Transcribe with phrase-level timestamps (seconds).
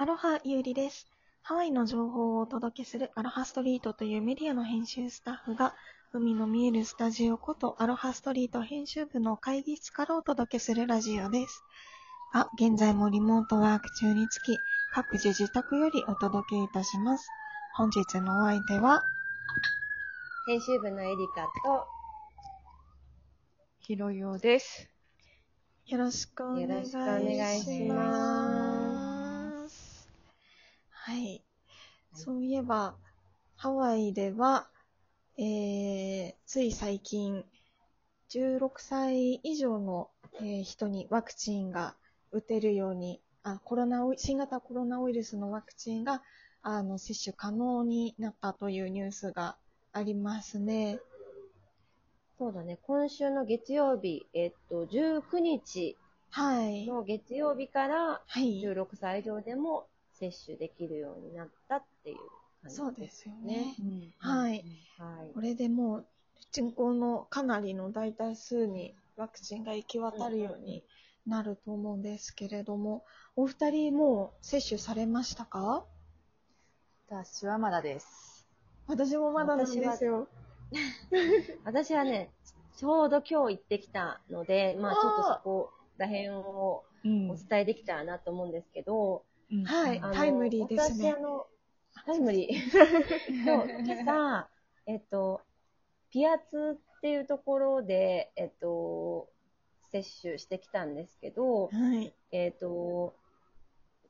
[0.00, 1.08] アロハゆうりです。
[1.42, 5.74] ハワイの情報をお届けするアロハストリートというメディアの編集スタッフが、
[6.12, 11.64] 海の見えるスタジオことアロハストリート編集部の会議室からお届けするラジオです。
[12.32, 14.60] あ、現在もリモートワーク中につき、
[14.94, 17.28] 各自自宅よりお届けいたします。
[17.74, 19.02] 本日のお相手は、
[20.46, 21.88] 編集部のエリカと、
[23.80, 24.88] ひろようです。
[25.86, 26.78] よろしくお願いします。
[26.78, 28.57] よろしくお願いします
[31.08, 31.42] はい。
[32.12, 32.94] そういえば、
[33.56, 34.68] ハワイでは、
[35.38, 37.46] えー、つい最近、
[38.28, 41.96] 16歳以上の、えー人にワクチンが
[42.30, 46.22] 打てるように、あ、コロナ新型コロナウイルスのワクチンが、
[46.60, 49.56] あの、接種可能になったというニュースが
[49.94, 51.00] ありますね。
[52.38, 55.96] そうだね、今週の月曜日、えっと、19日
[56.30, 56.86] はい。
[56.86, 58.60] の月曜日から、はい。
[58.60, 59.88] 16歳以上でも
[60.18, 62.16] 接種できるようになったっていう
[62.62, 63.76] 感じそうですよね。
[63.78, 64.14] ね。
[64.18, 64.64] はい。
[64.98, 65.32] はい。
[65.32, 66.06] これでもう
[66.50, 70.84] 人口のかなりの大多数にワクチンが行き渡るように
[71.26, 73.04] なると思うんですけれども、
[73.36, 75.84] お二人もう接種されましたか？
[77.08, 78.48] 私はまだです。
[78.86, 80.28] 私もまだなんですよ。
[81.64, 82.30] 私は ね、
[82.76, 89.24] ちょうど今日行ってきたので、まあちょっとそこら辺をうんお伝えできたらなと思うんですけど、
[89.64, 91.46] はいタイムリーですね私あの、
[92.06, 92.70] タイムリー。
[93.44, 94.48] そう、今朝、
[94.86, 95.40] えっと、
[96.10, 99.28] ピアツっていうところで、えっと、
[99.90, 102.12] 接種してきたんですけど、はい。
[102.30, 103.14] えっと、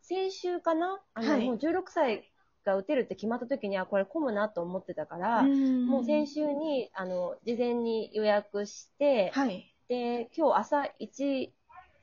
[0.00, 1.00] 先週かな？
[1.14, 2.24] あの、はいもう16歳
[2.64, 9.74] が打てるって決まった時には、これ混むなと思ってたから、もう先週に、あの、事前に予約して、はい。
[9.88, 11.52] で、今日朝1、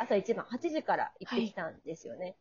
[0.00, 2.36] 朝一番、8時から行ってきたんですよね。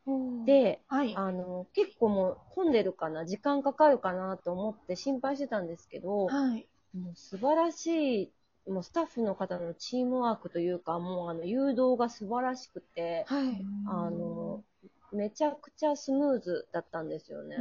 [0.45, 1.15] で、で、はい。
[1.15, 6.67] あの、結構もう混んでるかな、時間かかるかなと思って心配してたんですけど、はい。
[6.93, 8.31] もう素晴らしい、
[8.69, 13.65] もうスタッフの方のチームワークというか、もうあの、誘導が素晴らしくて、はい。
[13.85, 14.63] あの、
[15.11, 17.57] めちゃくちゃスムーズだったんですよね。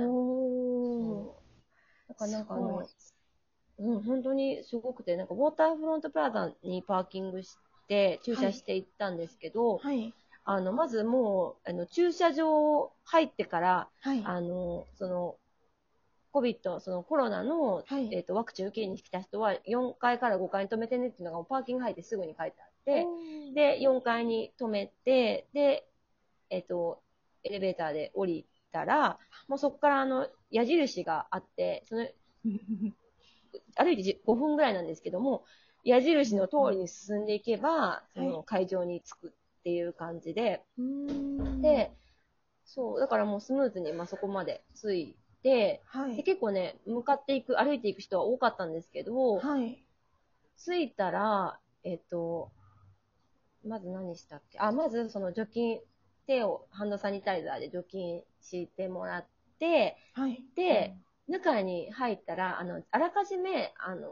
[2.09, 2.87] だからなんかあのい、
[3.79, 7.57] うん、本当にすごくて、なんかウォーターフロントプラザにパーキングし
[7.89, 10.15] て、駐車して行ったんですけど、はい。
[10.45, 14.23] あの、まずもう、あの、駐車場入ってから、はい。
[14.25, 15.37] あの、その、
[16.33, 23.07] COVID、そのコロナの、はいえっ、と、ワクチン受けに来た人は4階から5階に止めてねっていうのがもうパーキング入ってすぐに書いてあって、
[23.55, 25.87] で、4階に止めて、で、
[26.51, 27.03] えっ、と、
[27.45, 32.07] エレベーターで降りたら、もうそこからあの、矢印があって、その、
[33.77, 35.45] 歩いてじ5分ぐらいなんですけども、
[35.85, 40.63] 矢印の通りに進んでいけば、その会場に着くっていう感じで、
[41.63, 41.93] で、
[42.65, 46.23] そう、だからもうスムーズにまあそこまで着いて、ではい。
[46.25, 49.85] 結構ね、向かっていく、歩いていく人は多かったんですけど、はい。
[50.59, 52.51] 着いたら、えっと、
[53.65, 54.59] まず何したっけ？
[54.59, 55.81] あ、まずその除菌、
[56.27, 59.27] 手をハンドサニタイザーで除菌してもらっ
[59.59, 60.45] て、はい。
[60.57, 60.95] で、
[61.29, 64.11] 中に入ったら、あの、あらかじめ、あの、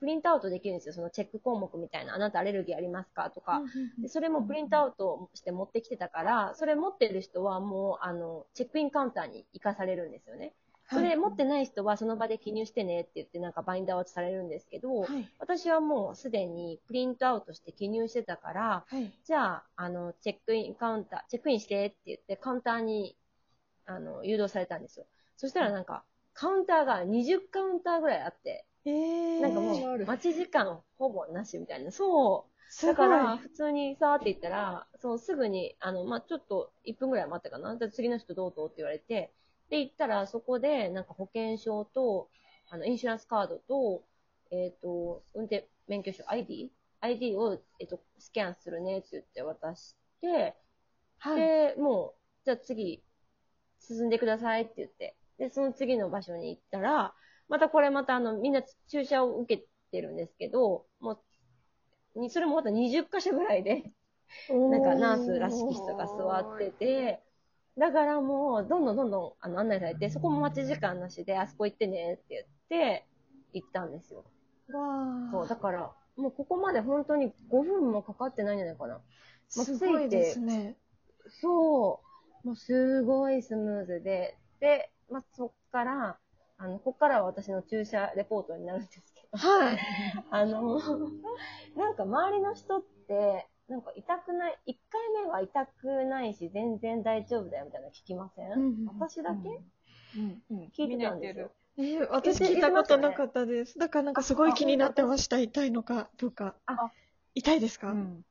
[0.00, 0.94] プリントアウトできるんですよ。
[0.94, 2.14] そのチェック項目みたいな。
[2.14, 3.30] あなたアレルギーありますか？
[3.30, 3.62] とか。
[3.98, 10.52] でそれもプリントアウトして持ってきてたから、それ持ってる人はもう、あの、チェックインカウンターに行かされるんですよね。
[10.90, 15.28] それ持ってない人はその場で記入してねって言ってなんかバインダー渡されるんですけど、はい。
[15.38, 19.10] 私はもうすでにプリントアウトして記入してたから、はい。
[19.24, 23.16] じゃあ、あの、チェックインカウンター、チェックインしてって言ってカウンターに、
[23.86, 25.06] あの、誘導されたんですよ。
[25.38, 26.04] そしたらなんか、
[26.34, 31.90] カウンターが20カウンターぐらいあって、えー、なんかもう、待ち時間ほぼなしみたいな。
[31.90, 32.46] そ
[32.82, 32.86] う。
[32.86, 37.76] だから、普通にさーって言ったら、そう、すぐに、あの、まあ、ちょっと、1分ぐらい待ったかな。
[37.76, 39.32] で次の人どうぞって言われて、
[39.70, 42.28] で、行ったら、そこで、なんか保険証と、
[42.68, 44.04] あの、インシュランスカードと、
[44.50, 50.56] えっ、と、運転免許証 ID?ID を、えっ、と、スキャンするねって言って渡して、
[51.18, 51.40] はい。
[51.40, 53.02] で、もう、じゃあ次、
[53.78, 57.14] 進んでくださいって言って、で、その次の場所に行ったら、
[57.48, 61.20] またこれまたあの、みんな注射を受けてるんですけど、も
[62.14, 63.92] う、にそれもまた20箇所ぐらいで、
[64.70, 67.22] なんかナースらしき人が座ってて、
[67.76, 73.06] だからもう、どんどんどんどんあの案内されて、そこも待ち時間なしで、あそこ行ってねって言って、
[73.52, 74.24] 行ったんですよ。
[74.72, 79.00] わそう、だから、もうここまで本当に5分もかかってないんじゃないかな。
[79.56, 80.76] まあすごいですね。
[81.28, 82.00] そ
[82.44, 82.46] う。
[82.46, 84.36] もうすごいスムーズで。
[84.60, 86.18] で、まあ、そっから、
[86.58, 89.78] あの、こっからは私の注射レポートになるんですけど、はい。
[90.30, 90.78] あの、
[91.76, 99.60] なんか周りの人って、なんか痛くない、1回目は痛くないし、全然大丈夫だよみたいなの聞きません、うん私だけ、
[100.18, 100.42] うん。
[100.50, 100.72] うん。
[100.76, 101.50] 聞いてたんですよ。
[101.76, 103.76] えー私聞いたことなかったです。
[103.78, 105.40] だからなんかすごい気になってました。
[105.40, 106.54] 痛いのかどうか。
[106.66, 106.92] あ
[107.34, 108.24] 痛いですか、うん。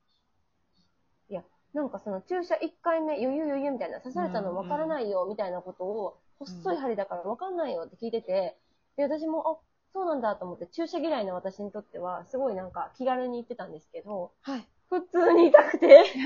[1.73, 8.57] なんかその注射1回目、余裕余裕みたいな、刺されたの分からないよみたいなことを、細い針だから分かんないよって聞いてて、
[8.97, 9.57] で、私も、あ、
[9.93, 14.67] そうなんだと思って、注射嫌いの私にとっては、すごいなんか気軽に言ってたんですけど、はい。
[14.89, 16.17] 普通に痛くて、う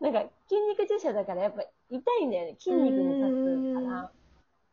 [0.02, 2.56] なんか筋肉注射だからやっぱ痛いんだよね。
[2.58, 4.12] 筋肉に刺すから。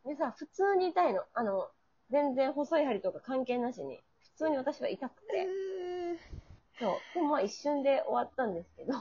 [0.05, 1.23] でさ、普通に痛いの。
[1.33, 1.69] あの、
[2.09, 4.01] 全然細い針とか関係なしに。
[4.21, 5.47] 普通に私は痛くて。
[6.79, 7.13] そう。
[7.13, 8.93] でもまあ一瞬で終わったんですけど、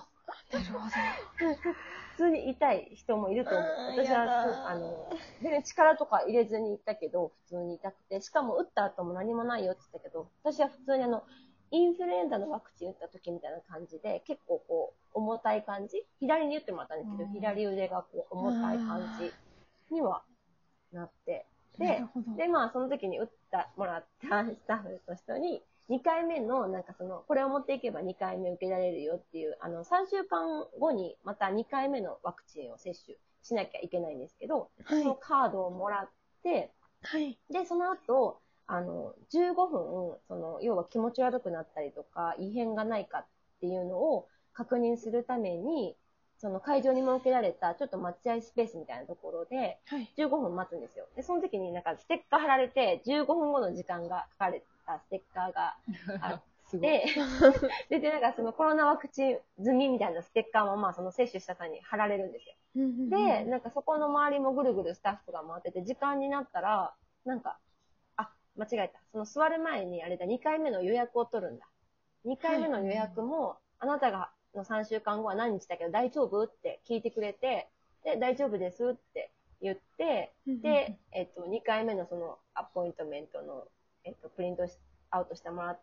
[0.53, 1.75] なるほど。
[2.19, 3.65] 普通に痛い人もいると思う。
[3.97, 5.09] 私はあの、
[5.41, 11.23] 全然力とか入れずに行ったけど、普通に痛くて、しかも打った後も何もないよって言ったけど、私は普通にあの、
[11.71, 16.05] インフルエンザのワクチン打った時みたいな感じで、結構こう、重たい感じ？
[16.19, 19.33] 左に打ってもらったんですけど、うん左腕がこう、重たい感じ
[19.95, 20.23] には
[20.93, 21.47] なって、
[21.79, 22.03] で。
[22.37, 35.15] で、まあ、その時に打った、もらったスタッフの人に、2回目の、なんかその、これを持っていけば2回目受けられるよっていう、あの、3週間後にまた2回目のワクチンを接種しなきゃいけないんですけど、はいその。
[35.15, 36.11] カードをもらっ
[36.43, 37.39] て、はい。
[37.51, 43.27] で、その後、あの、15分、その、要は気持ち悪くなったりとか、異変がないかっ
[43.61, 45.97] ていうのを確認するために、
[46.37, 50.13] その会場に設けられた、ちょっと待合スペースみたいなところで、はい。
[50.17, 51.07] 15分待つんですよ。
[51.17, 55.77] で、その時になんかステッカー貼られて、15分後の時間が書かれたステッカーが
[56.23, 56.91] あ すごい。
[56.91, 57.05] で、
[57.89, 62.55] で、で、なんかそのコロナワクチン済みみたいなステッカーもまあその接種した際に貼られるんですよ。
[63.11, 66.95] で、なんかそこの周りもぐるぐるスタッフが回ってて、時間になったら、
[67.25, 67.59] なんか、
[68.17, 69.01] あ、間違えた。
[69.13, 71.67] その座る前にあれだ、2回目の予約を取るんだ。
[72.27, 77.69] 2回目の予約も、あなたがの3週間後は何日だけど大丈夫って聞いてくれて、
[78.05, 79.31] で、大丈夫ですって
[79.61, 83.69] 言って、で、えっと、2回目のそのアポイントメントの、
[84.09, 84.73] えっと、プリントし
[85.11, 85.81] アウトしてもらっ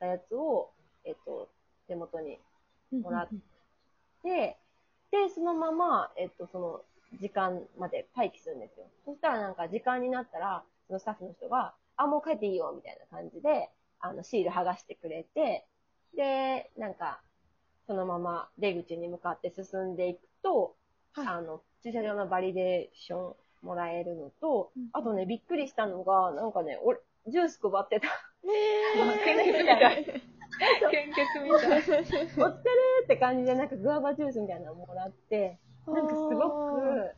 [0.00, 0.70] たやつを、
[1.04, 1.48] えっと、
[1.86, 2.38] 手元に
[3.02, 3.28] もらっ
[4.24, 4.56] で、
[5.10, 6.80] で、そのまま、えっと、その、
[7.20, 8.86] 時間まで待機するんですよ。
[9.06, 15.66] そしたらなんか時間になったら、そのスタッフの人が、あ、もう帰っていいよ、みたいな感じで、あの、シール剥がしてくれて、
[16.14, 17.20] で、なんか、
[17.86, 20.76] そのまま出口に向かって進んでいくと、
[21.14, 21.26] はい。
[21.26, 26.98] あの、駐車場のバリデーションもらえるのと、うんあとね、びっくりしたのが、なんかね、俺、
[27.28, 28.08] ジュース配ってた。
[28.44, 30.04] え献血みたい。
[30.90, 31.80] 献血みたい。
[31.80, 37.10] お疲れって感じで、なんかグアバジュースみたいなのもらって、なんかすごく、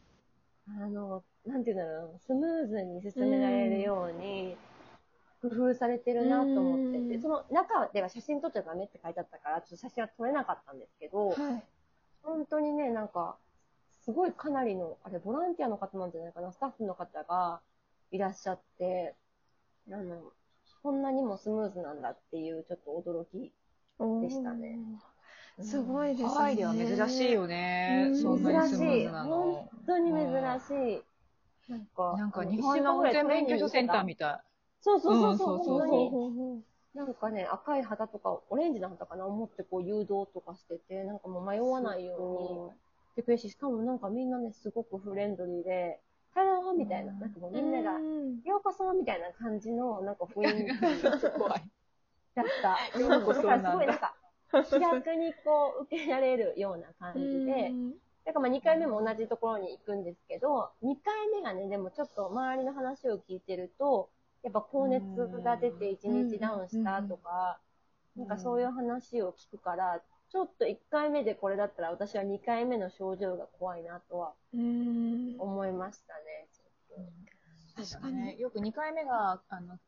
[0.69, 4.57] あの、なんていうんだろう、スムーズに進められるように、
[5.43, 11.65] 工夫されてるなと思ってて、うんその中では写真撮っちゃダメって書いてあったから、ちょっと写真は撮れなかったんですけど、はい。
[12.23, 13.37] 本当にね、なんか、
[14.05, 17.61] すごいかなりの、あれ、ボランティアの方なんじゃないかな、スタッフの方が
[18.11, 19.15] いらっしゃって、
[19.93, 20.33] あの、
[20.83, 23.53] こんなにもスムーズなんだっていう、ちょっと驚き。
[24.23, 24.79] でしたね。
[25.63, 26.29] すごいですね。
[26.29, 28.11] ハワイでは珍しいよねう。
[28.13, 28.77] んそんなに珍しい。
[28.77, 29.69] スムーズな本の。
[29.87, 30.19] 当に珍
[30.61, 31.05] しい。
[31.71, 34.45] なんか、なんか日本の運転免許証センターみた
[34.81, 42.71] そうそうそうそう、うんそうそうそうなんかね、赤い旗とか、オレンジの旗かな、持ってこう誘導とかしてて、なんかもう迷わないように
[43.13, 46.01] してくれるし、しかもなんかみんなね、すごくフレンドリーで、
[46.35, 48.41] ハローみたいな、うんなんかもうみんなが、うん。
[48.45, 50.81] ようこそみたいな感じの、なんか雰囲気。
[52.35, 52.99] だった。
[52.99, 53.49] ようこそだ。
[53.49, 54.15] からすごいなんか、
[54.71, 57.91] 気楽にこう、受けられるような感じで、うん。
[58.25, 64.11] だからまあ2回目も同じところに行くんですけど、2回目がね、でもちょっと周りの話を聞いてると、
[64.43, 65.05] やっぱ高熱
[65.43, 67.59] が出て1日ダウンしたとか、
[68.17, 68.23] うん。
[68.23, 76.47] なんかそういう話を聞くから、ちょっと1回目でこれだったら私は2回目の症状が怖いなとはうん思いましたね。
[77.77, 78.37] 確かにね。
[78.39, 79.79] よく2回目が、あの、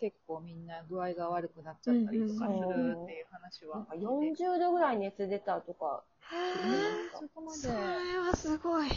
[0.00, 4.44] 結構みんな具合が悪くなっちゃったりとかするっていう話はなんか聞いて。
[4.44, 6.36] 40度ぐらい熱出たとか、へ
[7.18, 7.74] そこまでーそれ。
[8.18, 8.88] はすごい。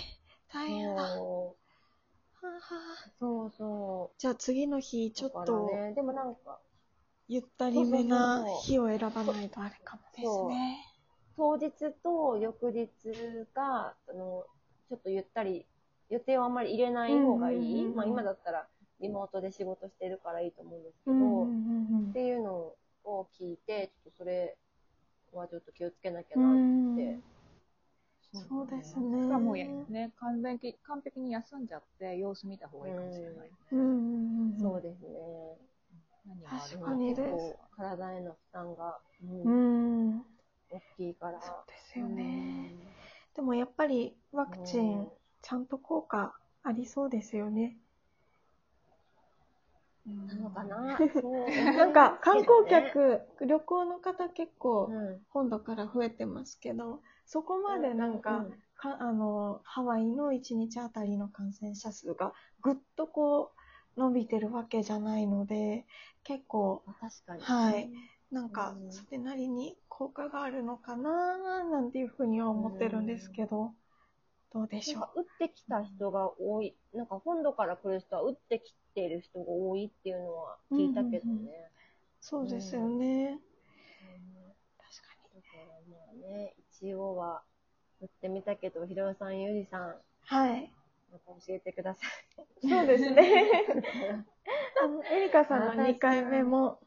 [0.51, 1.01] 大変だ。
[1.01, 1.55] はそ
[2.43, 4.20] うあはあそうそう。
[4.20, 6.60] じゃあ次の日、ちょっとね、でもなんか、
[7.27, 10.90] ゆったりめな日を選ばないとあれかもですね。
[11.51, 12.88] 当日と翌日
[13.53, 14.46] が、あの、
[14.88, 15.65] ちょっとゆったり、
[16.10, 17.58] 予定をあんまり入れない方がいい。
[17.58, 18.67] うんうんうんうんまあ今だったら
[19.01, 24.55] リモートで仕事してるからいいと思うんですけど、うんうんっていうのを聞いて、ちょっとそれ
[25.34, 27.20] はちょっと気をつけなきゃうなっんて。
[28.31, 29.24] そうですね。
[29.24, 33.50] しかもね、完璧完璧に休んじゃって様子見た方がいいかもしれない。
[33.74, 35.10] うんうんうんうんそうですね。
[36.25, 40.25] 何がある確かにです結構体への負担が、ううんん。
[40.72, 41.42] 大きいから。
[41.42, 42.72] そうですよね。
[43.36, 45.08] でもやっぱりワクチン、
[45.42, 47.78] ちゃんと効果ありそうですよね。
[50.08, 50.28] うん。
[50.28, 50.98] なのかな。
[51.78, 55.22] なんか観光客、旅行の方結構うん。
[55.30, 58.51] 本土から増えてますけど、そこまでなんか、うん。
[58.75, 63.51] かあの、ハワイの1日あたりの感染者数がぐっとこ
[63.96, 65.86] う伸びてるわけじゃないので、
[66.24, 67.42] 結構あ確かに。
[67.42, 67.90] はい。
[68.32, 68.92] なんかうん。
[68.92, 73.74] それなりに効果があるのかななんていうふうには思ってるんですけど、
[74.53, 75.21] どうでしょう？
[75.21, 81.31] 打ってきた人が多い、なんか本土から来る人は打ってきてる人が多いっていうのは聞いたけどね。
[81.31, 81.51] うんうんうん
[82.24, 83.31] そうですよね。
[83.31, 83.39] うん
[84.77, 87.41] 確かだからまあね、一応は
[88.00, 89.95] 打ってみたけど、ひろよさん、ゆりさん、に。
[90.27, 90.71] はい。
[91.12, 92.01] また教えてくださ
[92.62, 93.24] そうですね。
[93.24, 93.72] い。
[94.84, 96.80] あの、エリカさんの2回目も、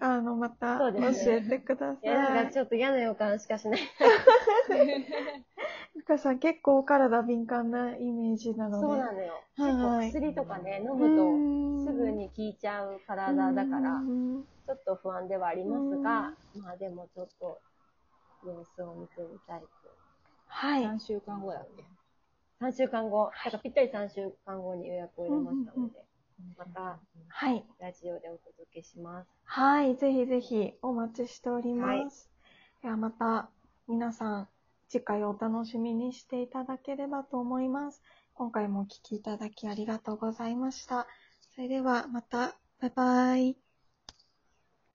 [0.00, 0.84] あの、また教
[1.26, 2.04] えてください。
[2.04, 3.80] いや、なんかちょっと嫌な予感しかしない。
[4.70, 8.86] エリカさん結構お体敏感なイメージなので。
[8.86, 9.42] そうなのよ。
[9.56, 16.32] はい結構薬とかね、飲うむんとすぐに効いちゃう体だからう、んちょっと不安ではありますが、
[16.62, 17.60] まあでもちょっと
[18.46, 19.66] 様子を見てみたいと。
[20.46, 20.82] はい。
[20.84, 21.84] 3週間後だっけ？
[22.60, 26.04] 3週間後、だからぴったり3週間後に予約を入れましたので、
[26.56, 27.64] またはい。
[27.78, 29.30] ラジオでお届けします。
[29.44, 29.96] はい。
[29.96, 32.30] ぜひぜひお待ちしております。
[32.82, 33.50] ではまた
[33.88, 34.48] 皆さん
[34.88, 38.02] 次回お楽しみにしていただければと思います。
[38.34, 41.06] 今回もお聞きいただきありがとうございました。
[41.54, 43.69] それではまた、バイバイ。